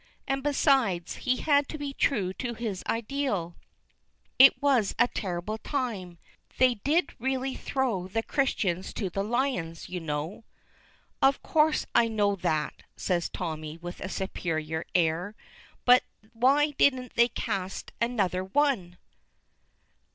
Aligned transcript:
And 0.27 0.41
besides, 0.41 1.17
he 1.17 1.35
had 1.37 1.69
to 1.69 1.77
be 1.77 1.93
true 1.93 2.33
to 2.33 2.55
his 2.55 2.83
ideal. 2.87 3.55
It 4.39 4.59
was 4.59 4.95
a 4.97 5.07
terrible 5.07 5.59
time. 5.59 6.17
They 6.57 6.73
did 6.83 7.13
really 7.19 7.53
throw 7.53 8.07
the 8.07 8.23
Christians 8.23 8.95
to 8.95 9.11
the 9.11 9.23
lions, 9.23 9.89
you 9.89 9.99
know." 9.99 10.43
"Of 11.21 11.43
course 11.43 11.85
I 11.93 12.07
know 12.07 12.35
that," 12.37 12.81
says 12.95 13.29
Tommy 13.29 13.77
with 13.77 13.99
a 13.99 14.09
superior 14.09 14.85
air. 14.95 15.35
"But 15.85 16.01
why 16.33 16.71
didn't 16.71 17.13
they 17.13 17.27
cast 17.27 17.91
another 18.01 18.43
one?" 18.43 18.97